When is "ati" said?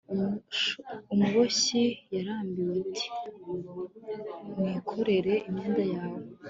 2.85-3.07